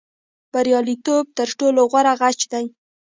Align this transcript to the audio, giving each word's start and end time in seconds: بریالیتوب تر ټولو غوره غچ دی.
بریالیتوب 0.53 1.25
تر 1.37 1.47
ټولو 1.59 1.81
غوره 1.91 2.13
غچ 2.19 2.39
دی. 2.51 2.65